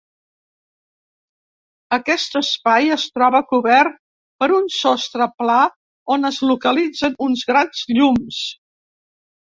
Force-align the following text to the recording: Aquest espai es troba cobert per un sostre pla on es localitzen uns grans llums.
Aquest 1.97 2.37
espai 2.41 2.89
es 2.95 3.05
troba 3.17 3.41
cobert 3.51 3.99
per 4.45 4.49
un 4.55 4.65
sostre 4.79 5.29
pla 5.43 5.59
on 6.17 6.31
es 6.31 6.41
localitzen 6.53 7.19
uns 7.27 7.45
grans 7.53 7.85
llums. 7.97 8.41